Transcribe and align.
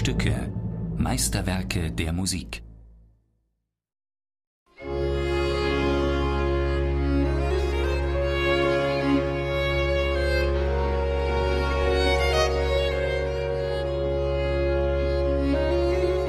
Stücke, 0.00 0.50
Meisterwerke 0.96 1.90
der 1.90 2.14
Musik. 2.14 2.62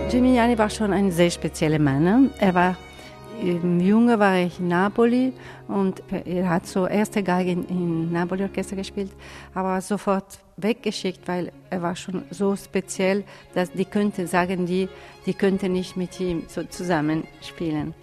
Gimignani 0.09 0.57
war 0.57 0.69
schon 0.69 0.91
ein 0.91 1.09
sehr 1.09 1.31
spezieller 1.31 1.79
Mann. 1.79 2.29
Er 2.39 2.53
war 2.53 2.75
Junge 3.41 4.19
war 4.19 4.37
ich 4.37 4.59
in 4.59 4.67
Napoli 4.67 5.33
und 5.67 6.03
er 6.25 6.49
hat 6.49 6.67
so 6.67 6.85
erste 6.85 7.23
Geige 7.23 7.51
in, 7.51 7.67
in 7.67 8.11
Napoli 8.11 8.43
Orchester 8.43 8.75
gespielt, 8.75 9.11
aber 9.53 9.81
sofort 9.81 10.39
weggeschickt, 10.57 11.27
weil 11.27 11.51
er 11.69 11.81
war 11.81 11.95
schon 11.95 12.23
so 12.29 12.55
speziell, 12.55 13.23
dass 13.55 13.71
die 13.71 13.85
könnte 13.85 14.27
sagen 14.27 14.65
die, 14.65 14.89
die 15.25 15.33
könnte 15.33 15.69
nicht 15.69 15.97
mit 15.97 16.19
ihm 16.19 16.43
so 16.47 16.63
zusammen 16.63 17.23
spielen. 17.41 17.95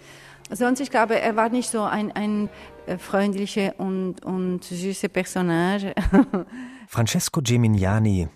Sonst, 0.51 0.79
ich 0.81 0.89
glaube, 0.89 1.19
er 1.19 1.35
war 1.35 1.49
nicht 1.49 1.69
so 1.69 1.83
ein, 1.83 2.11
ein 2.11 2.49
äh, 2.87 2.97
freundlicher 2.97 3.79
und, 3.79 4.25
und 4.25 4.63
süßer 4.63 5.09
Personage. 5.09 5.93
Francesco 6.87 7.41
Gemignani, 7.43 8.27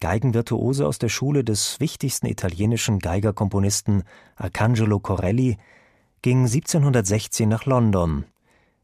Geigenvirtuose 0.00 0.86
aus 0.86 0.98
der 0.98 1.08
Schule 1.08 1.42
des 1.42 1.80
wichtigsten 1.80 2.26
italienischen 2.26 3.00
Geigerkomponisten 3.00 4.04
Arcangelo 4.36 5.00
Corelli, 5.00 5.58
ging 6.26 6.46
1716 6.46 7.48
nach 7.48 7.66
London, 7.66 8.24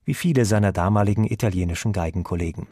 wie 0.05 0.15
viele 0.15 0.45
seiner 0.45 0.71
damaligen 0.71 1.25
italienischen 1.25 1.93
Geigenkollegen. 1.93 2.69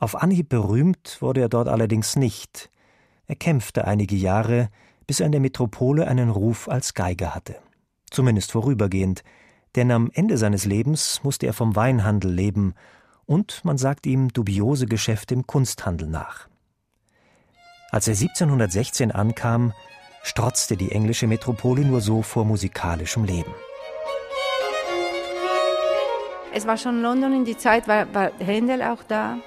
Auf 0.00 0.20
Anhieb 0.20 0.48
berühmt 0.48 1.18
wurde 1.20 1.40
er 1.42 1.48
dort 1.48 1.68
allerdings 1.68 2.16
nicht. 2.16 2.68
Er 3.28 3.36
kämpfte 3.36 3.84
einige 3.84 4.16
Jahre, 4.16 4.70
bis 5.06 5.20
er 5.20 5.26
in 5.26 5.30
der 5.30 5.40
Metropole 5.40 6.08
einen 6.08 6.30
Ruf 6.30 6.68
als 6.68 6.94
Geiger 6.94 7.32
hatte. 7.32 7.54
Zumindest 8.10 8.50
vorübergehend, 8.50 9.22
denn 9.76 9.92
am 9.92 10.10
Ende 10.12 10.36
seines 10.36 10.64
Lebens 10.64 11.22
musste 11.22 11.46
er 11.46 11.52
vom 11.52 11.76
Weinhandel 11.76 12.32
leben 12.32 12.74
und 13.24 13.64
man 13.64 13.78
sagt 13.78 14.06
ihm 14.06 14.32
dubiose 14.32 14.86
Geschäfte 14.86 15.32
im 15.32 15.46
Kunsthandel 15.46 16.08
nach. 16.08 16.48
Als 17.92 18.08
er 18.08 18.14
1716 18.14 19.12
ankam, 19.12 19.74
strotzte 20.26 20.76
die 20.76 20.90
englische 20.90 21.26
Metropole 21.28 21.82
nur 21.82 22.00
so 22.00 22.20
vor 22.20 22.44
musikalischem 22.44 23.24
Leben. 23.24 23.54
Es 26.52 26.66
war 26.66 26.76
schon 26.76 27.00
London 27.00 27.32
in 27.32 27.44
die 27.44 27.56
Zeit, 27.56 27.86
war, 27.86 28.12
war 28.12 28.32
Händel 28.38 28.82
auch 28.82 29.02
da, 29.06 29.38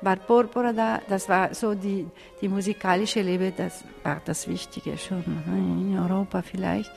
war 0.00 0.16
Porpora 0.16 0.72
da, 0.72 1.00
das 1.08 1.28
war 1.28 1.54
so 1.54 1.74
die, 1.74 2.06
die 2.40 2.48
musikalische 2.48 3.20
Leben, 3.20 3.52
das 3.56 3.84
war 4.04 4.22
das 4.24 4.48
Wichtige 4.48 4.96
schon 4.96 5.24
ne, 5.46 5.92
in 5.92 5.98
Europa 5.98 6.40
vielleicht. 6.42 6.90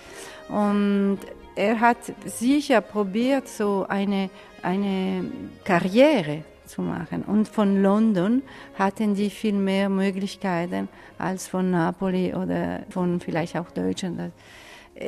Und 0.48 1.20
er 1.56 1.80
hat 1.80 1.98
sicher 2.26 2.82
probiert, 2.82 3.48
so 3.48 3.86
eine, 3.90 4.30
eine 4.62 5.26
Karriere 5.64 6.44
zu 6.66 6.82
machen. 6.82 7.24
Und 7.24 7.48
von 7.48 7.82
London 7.82 8.42
hatten 8.76 9.16
die 9.16 9.30
viel 9.30 9.54
mehr 9.54 9.90
Möglichkeiten 9.90 10.90
als 11.18 11.48
von 11.48 11.72
Napoli 11.72 12.34
oder 12.34 12.84
von 12.90 13.20
vielleicht 13.20 13.58
auch 13.58 13.72
Deutschland. 13.72 14.32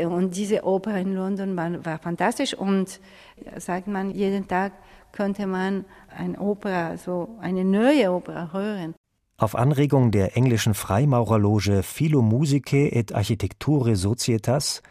Und 0.10 0.36
diese 0.36 0.66
Oper 0.66 0.98
in 0.98 1.16
London 1.16 1.56
war, 1.56 1.86
war 1.86 1.98
fantastisch 1.98 2.54
und 2.54 3.00
sagt 3.58 3.88
man, 3.88 4.12
jeden 4.12 4.48
Tag 4.48 4.74
könnte 5.14 5.48
man 5.48 5.86
eine 6.16 6.38
Oper, 6.40 6.98
so 6.98 7.38
eine 7.40 7.64
neue 7.64 8.12
Oper 8.12 8.52
hören. 8.52 8.94
Auf 9.38 9.56
Anregung 9.56 10.12
der 10.12 10.36
englischen 10.36 10.74
Freimaurerloge 10.74 11.84
Philo 11.84 12.22
Musicae 12.22 12.90
et 12.90 13.14
Architecture 13.14 13.96
Societas 13.96 14.82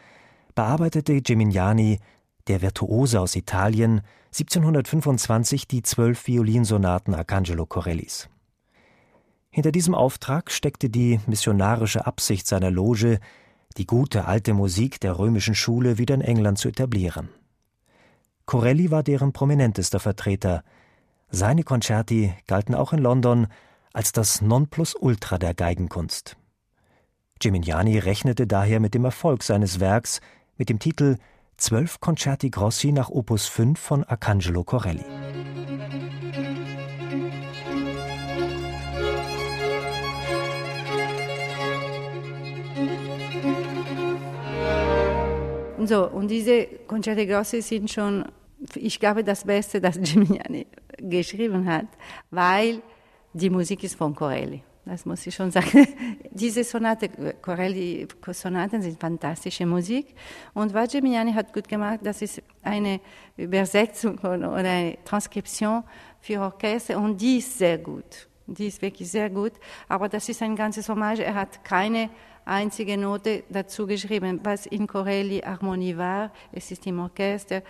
bearbeitete 0.54 1.20
Gemignani, 1.20 1.98
der 2.48 2.62
Virtuose 2.62 3.20
aus 3.20 3.36
Italien, 3.36 4.02
1725 4.28 5.66
die 5.66 5.82
zwölf 5.82 6.26
Violinsonaten 6.26 7.14
Arcangelo 7.14 7.66
Corellis. 7.66 8.28
Hinter 9.50 9.72
diesem 9.72 9.94
Auftrag 9.94 10.50
steckte 10.50 10.90
die 10.90 11.20
missionarische 11.26 12.06
Absicht 12.06 12.46
seiner 12.46 12.70
Loge, 12.70 13.20
die 13.78 13.86
gute 13.86 14.26
alte 14.26 14.54
Musik 14.54 15.00
der 15.00 15.18
römischen 15.18 15.54
Schule 15.54 15.98
wieder 15.98 16.14
in 16.14 16.20
England 16.20 16.58
zu 16.58 16.68
etablieren. 16.68 17.30
Corelli 18.44 18.90
war 18.90 19.02
deren 19.02 19.32
prominentester 19.32 19.98
Vertreter. 19.98 20.62
Seine 21.30 21.64
Concerti 21.64 22.32
galten 22.46 22.74
auch 22.74 22.92
in 22.92 23.00
London 23.00 23.48
als 23.92 24.12
das 24.12 24.40
Nonplusultra 24.40 25.38
der 25.38 25.54
Geigenkunst. 25.54 26.36
Gimignani 27.38 27.98
rechnete 27.98 28.46
daher 28.46 28.78
mit 28.78 28.94
dem 28.94 29.04
Erfolg 29.04 29.42
seines 29.42 29.80
Werks 29.80 30.20
mit 30.56 30.68
dem 30.68 30.78
Titel 30.78 31.16
Zwölf 31.58 32.00
Concerti 32.00 32.50
Grossi 32.50 32.92
nach 32.92 33.08
Opus 33.08 33.46
5 33.46 33.80
von 33.80 34.04
Arcangelo 34.04 34.62
Corelli. 34.62 35.04
So, 45.86 46.10
und 46.10 46.28
diese 46.28 46.66
Concerti 46.86 47.26
Grossi 47.26 47.62
sind 47.62 47.90
schon, 47.90 48.26
ich 48.74 49.00
glaube, 49.00 49.24
das 49.24 49.44
Beste, 49.44 49.80
das 49.80 49.98
Gimignani 50.00 50.66
geschrieben 50.98 51.66
hat, 51.66 51.86
weil 52.30 52.82
die 53.32 53.48
Musik 53.48 53.82
ist 53.82 53.94
von 53.94 54.14
Corelli. 54.14 54.62
Das 54.86 55.04
muss 55.04 55.26
ich 55.26 55.34
schon 55.34 55.50
sagen. 55.50 55.88
Diese 56.30 56.62
Sonate, 56.62 57.08
Corelli-Sonaten 57.42 58.80
sind 58.80 59.00
fantastische 59.00 59.66
Musik. 59.66 60.14
Und 60.54 60.72
was 60.72 60.92
Gemignani 60.92 61.32
hat 61.32 61.52
gut 61.52 61.68
gemacht, 61.68 61.98
das 62.04 62.22
ist 62.22 62.40
eine 62.62 63.00
Übersetzung 63.36 64.16
oder 64.20 64.52
eine 64.52 64.96
Transkription 65.04 65.82
für 66.20 66.40
Orchester 66.40 66.98
und 66.98 67.20
die 67.20 67.38
ist 67.38 67.58
sehr 67.58 67.78
gut. 67.78 68.28
Die 68.46 68.68
ist 68.68 68.80
wirklich 68.80 69.10
sehr 69.10 69.28
gut. 69.28 69.54
Aber 69.88 70.08
das 70.08 70.28
ist 70.28 70.40
ein 70.40 70.54
ganzes 70.54 70.88
Hommage. 70.88 71.24
Er 71.24 71.34
hat 71.34 71.64
keine 71.64 72.08
einzige 72.44 72.96
Note 72.96 73.42
dazu 73.50 73.88
geschrieben, 73.88 74.38
was 74.44 74.66
in 74.66 74.86
Corelli 74.86 75.40
Harmonie 75.40 75.96
war. 75.96 76.32
Es 76.52 76.70
ist 76.70 76.86
im 76.86 77.00
Orchester. 77.00 77.62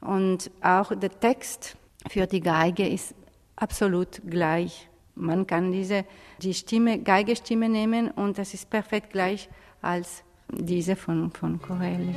Und 0.00 0.48
auch 0.60 0.94
der 0.94 1.10
Text 1.18 1.76
für 2.08 2.28
die 2.28 2.40
Geige 2.40 2.86
ist 2.86 3.16
absolut 3.56 4.22
gleich 4.30 4.88
man 5.14 5.46
kann 5.46 5.72
diese, 5.72 6.04
die 6.40 6.54
Stimme, 6.54 6.98
Geigestimme 7.00 7.68
nehmen 7.68 8.10
und 8.10 8.38
das 8.38 8.54
ist 8.54 8.70
perfekt 8.70 9.10
gleich 9.10 9.48
als 9.80 10.24
diese 10.50 10.96
von, 10.96 11.30
von 11.30 11.60
Corelli. 11.60 12.14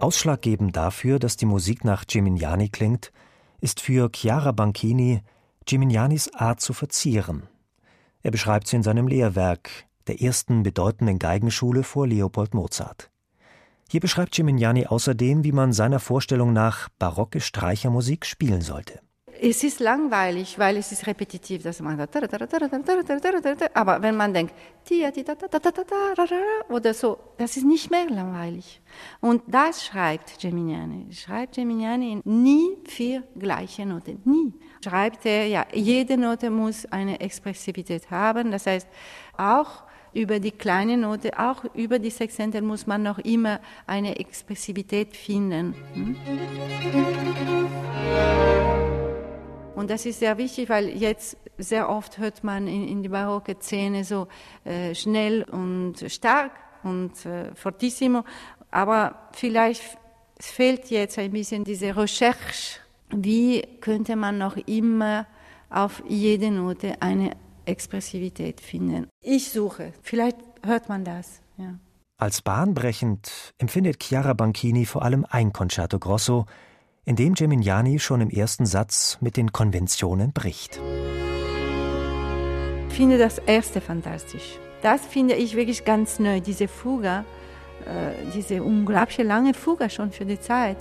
Ausschlaggebend 0.00 0.76
dafür, 0.76 1.18
dass 1.18 1.36
die 1.36 1.46
Musik 1.46 1.84
nach 1.84 2.06
Gimignani 2.06 2.68
klingt, 2.68 3.12
ist 3.60 3.80
für 3.80 4.10
Chiara 4.14 4.52
Banchini 4.52 5.22
Gimignanis 5.66 6.32
Art 6.34 6.60
zu 6.60 6.74
verzieren. 6.74 7.48
Er 8.22 8.30
beschreibt 8.30 8.66
sie 8.66 8.76
in 8.76 8.82
seinem 8.82 9.08
Lehrwerk, 9.08 9.70
der 10.06 10.20
ersten 10.20 10.62
bedeutenden 10.62 11.18
Geigenschule 11.18 11.82
vor 11.82 12.06
Leopold 12.06 12.52
Mozart. 12.52 13.10
Hier 13.88 14.00
beschreibt 14.00 14.32
Gimignani 14.32 14.86
außerdem, 14.86 15.44
wie 15.44 15.52
man 15.52 15.72
seiner 15.72 16.00
Vorstellung 16.00 16.52
nach 16.52 16.88
barocke 16.98 17.40
Streichermusik 17.40 18.26
spielen 18.26 18.60
sollte. 18.60 19.00
Es 19.46 19.62
ist 19.62 19.78
langweilig, 19.78 20.58
weil 20.58 20.78
es 20.78 20.90
ist 20.90 21.06
repetitiv, 21.06 21.64
dass 21.64 21.78
man 21.80 22.00
aber 22.00 22.08
wenn 24.02 24.16
man 24.16 24.32
denkt 24.32 24.54
oder 26.70 26.94
so, 26.94 27.18
das 27.36 27.58
ist 27.58 27.66
nicht 27.66 27.90
mehr 27.90 28.08
langweilig. 28.08 28.80
Und 29.20 29.42
das 29.46 29.84
schreibt 29.84 30.40
Geminiani. 30.40 31.12
Schreibt 31.12 31.56
Geminiani 31.56 32.22
nie 32.24 32.78
vier 32.86 33.22
gleiche 33.38 33.84
Noten, 33.84 34.22
nie. 34.24 34.54
Schreibt 34.82 35.26
er, 35.26 35.46
ja, 35.46 35.66
jede 35.74 36.16
Note 36.16 36.48
muss 36.48 36.86
eine 36.86 37.20
Expressivität 37.20 38.10
haben. 38.10 38.50
Das 38.50 38.66
heißt, 38.66 38.88
auch 39.36 39.82
über 40.14 40.40
die 40.40 40.52
kleine 40.52 40.96
Note, 40.96 41.38
auch 41.38 41.64
über 41.74 41.98
die 41.98 42.10
Sextenten 42.10 42.64
muss 42.64 42.86
man 42.86 43.02
noch 43.02 43.18
immer 43.18 43.60
eine 43.86 44.18
Expressivität 44.18 45.14
finden. 45.14 45.74
Hm? 45.92 46.16
Und 49.74 49.90
das 49.90 50.06
ist 50.06 50.20
sehr 50.20 50.38
wichtig, 50.38 50.68
weil 50.68 50.88
jetzt 50.88 51.36
sehr 51.58 51.88
oft 51.88 52.18
hört 52.18 52.44
man 52.44 52.66
in, 52.66 52.86
in 52.86 53.02
die 53.02 53.08
barocke 53.08 53.56
Szene 53.60 54.04
so 54.04 54.28
äh, 54.64 54.94
schnell 54.94 55.42
und 55.44 55.96
stark 56.08 56.52
und 56.82 57.26
äh, 57.26 57.54
fortissimo, 57.54 58.24
aber 58.70 59.28
vielleicht 59.32 59.82
fehlt 60.38 60.90
jetzt 60.90 61.18
ein 61.18 61.32
bisschen 61.32 61.64
diese 61.64 61.96
Recherche. 61.96 62.80
Wie 63.10 63.62
könnte 63.80 64.16
man 64.16 64.38
noch 64.38 64.56
immer 64.56 65.26
auf 65.70 66.02
jede 66.08 66.50
Note 66.50 67.00
eine 67.00 67.32
Expressivität 67.64 68.60
finden? 68.60 69.08
Ich 69.20 69.50
suche. 69.50 69.92
Vielleicht 70.02 70.36
hört 70.64 70.88
man 70.88 71.04
das. 71.04 71.40
Ja. 71.56 71.78
Als 72.16 72.42
bahnbrechend 72.42 73.52
empfindet 73.58 74.02
Chiara 74.02 74.34
Banchini 74.34 74.86
vor 74.86 75.02
allem 75.02 75.26
ein 75.28 75.52
Concerto 75.52 75.98
Grosso, 75.98 76.46
in 77.04 77.16
dem 77.16 77.34
Gemignani 77.34 77.98
schon 77.98 78.20
im 78.20 78.30
ersten 78.30 78.66
Satz 78.66 79.18
mit 79.20 79.36
den 79.36 79.52
Konventionen 79.52 80.32
bricht. 80.32 80.80
finde 82.88 83.18
das 83.18 83.38
erste 83.38 83.80
fantastisch. 83.80 84.58
Das 84.82 85.04
finde 85.04 85.34
ich 85.34 85.56
wirklich 85.56 85.84
ganz 85.84 86.18
neu, 86.18 86.40
diese 86.40 86.68
Fuga, 86.68 87.24
äh, 87.84 88.30
diese 88.34 88.62
unglaubliche 88.62 89.22
lange 89.22 89.52
Fuga 89.52 89.88
schon 89.88 90.12
für 90.12 90.24
die 90.24 90.38
Zeit. 90.38 90.76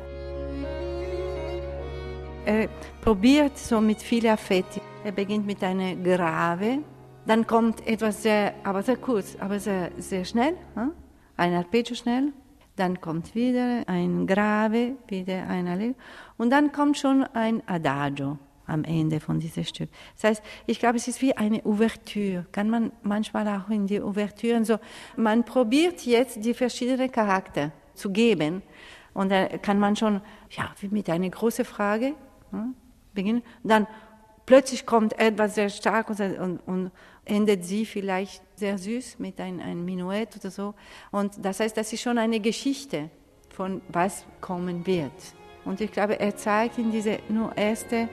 Er 2.46 2.68
probiert 3.02 3.58
so 3.58 3.82
mit 3.82 4.02
viel 4.02 4.28
Affetti. 4.28 4.82
Er 5.04 5.12
beginnt 5.12 5.46
mit 5.46 5.64
einer 5.64 5.96
Grave, 5.96 6.80
dann 7.26 7.48
kommt 7.48 7.86
etwas 7.88 8.24
sehr, 8.24 8.54
aber 8.64 8.84
sehr 8.84 8.98
kurz, 8.98 9.38
aber 9.40 9.60
sehr, 9.60 9.92
sehr 9.98 10.26
schnell, 10.26 10.56
hm? 10.76 10.92
ein 11.38 11.54
Arpeggio 11.54 11.96
schnell, 11.96 12.34
dann 12.76 13.02
kommt 13.02 13.36
wieder 13.36 13.84
ein 13.88 14.26
Grave, 14.26 14.94
wieder 15.08 15.48
ein 15.48 15.68
Allegro 15.68 15.96
und 16.38 16.50
dann 16.50 16.72
kommt 16.72 16.98
schon 16.98 17.24
ein 17.24 17.62
Adagio 17.68 18.38
am 18.66 18.84
Ende 18.84 19.20
von 19.20 19.40
diesem 19.40 19.64
Stück. 19.64 19.90
Das 20.16 20.24
heißt, 20.24 20.44
ich 20.66 20.80
glaube, 20.80 20.98
es 20.98 21.08
ist 21.08 21.22
wie 21.22 21.36
eine 21.36 21.64
Ouvertüre. 21.66 22.46
Kann 22.52 22.70
man 22.70 22.92
manchmal 23.04 23.48
auch 23.48 23.70
in 23.70 23.88
die 23.88 24.02
Ouvertüren 24.02 24.66
so, 24.66 24.78
man 25.16 25.44
probiert 25.44 26.06
jetzt 26.06 26.44
die 26.44 26.54
verschiedenen 26.54 27.12
Charakter 27.12 27.72
zu 27.94 28.12
geben 28.12 28.62
und 29.14 29.32
dann 29.32 29.62
kann 29.62 29.80
man 29.80 29.96
schon, 29.96 30.22
ja, 30.52 30.74
wie 30.80 30.88
mit 30.88 31.10
einer 31.10 31.30
großen 31.30 31.66
Frage 31.66 32.14
hm, 32.52 32.74
beginnen. 33.14 33.44
Dann 33.64 33.88
plötzlich 34.46 34.86
kommt 34.86 35.18
etwas 35.20 35.56
sehr 35.56 35.70
stark 35.70 36.10
und, 36.10 36.20
und, 36.20 36.60
und 36.66 36.92
endet 37.26 37.64
sie 37.66 37.86
vielleicht 37.86 38.42
sehr 38.56 38.78
süß 38.78 39.20
mit 39.20 39.40
einem 39.40 39.60
ein 39.60 39.86
Minuett 39.86 40.36
oder 40.38 40.52
so. 40.52 40.74
Und 41.12 41.34
das 41.44 41.60
heißt, 41.60 41.76
das 41.76 41.94
ist 41.94 42.02
schon 42.02 42.18
eine 42.18 42.40
Geschichte 42.40 43.10
von 43.50 43.82
was 43.90 44.26
kommen 44.42 44.86
wird. 44.86 45.12
Und 45.66 45.80
ich 45.80 45.92
glaube, 45.92 46.20
er 46.20 46.36
zeigt 46.36 46.78
in 46.78 46.92
diesem 46.92 47.18
nur 47.30 47.52
ersten 47.58 48.10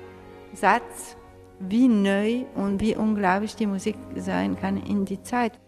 Satz, 0.55 1.17
wie 1.59 1.89
neu 1.89 2.45
und 2.55 2.81
wie 2.81 2.97
unglaublich 2.97 3.55
die 3.55 3.67
Musik 3.67 3.97
sein 4.17 4.59
kann 4.59 4.77
in 4.79 5.05
die 5.05 5.23
Zeit. 5.23 5.59